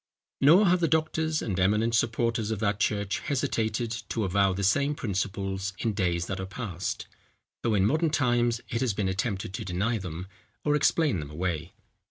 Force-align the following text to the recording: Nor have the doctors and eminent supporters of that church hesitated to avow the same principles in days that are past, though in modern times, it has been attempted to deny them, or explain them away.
Nor 0.41 0.65
have 0.65 0.79
the 0.79 0.87
doctors 0.87 1.43
and 1.43 1.59
eminent 1.59 1.93
supporters 1.93 2.49
of 2.49 2.57
that 2.57 2.79
church 2.79 3.19
hesitated 3.19 3.91
to 4.09 4.23
avow 4.23 4.51
the 4.51 4.63
same 4.63 4.95
principles 4.95 5.73
in 5.77 5.93
days 5.93 6.25
that 6.25 6.39
are 6.39 6.47
past, 6.47 7.05
though 7.61 7.75
in 7.75 7.85
modern 7.85 8.09
times, 8.09 8.61
it 8.69 8.81
has 8.81 8.95
been 8.95 9.07
attempted 9.07 9.53
to 9.53 9.63
deny 9.63 9.99
them, 9.99 10.25
or 10.65 10.73
explain 10.75 11.19
them 11.19 11.29
away. 11.29 11.73